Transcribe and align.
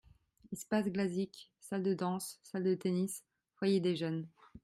Espace 0.51 0.87
Glazik: 0.89 1.51
salle 1.59 1.83
de 1.83 1.93
danse, 1.93 2.39
salle 2.41 2.63
de 2.63 2.73
tennis, 2.73 3.23
foyer 3.53 3.81
des 3.81 3.95
jeunes. 3.95 4.27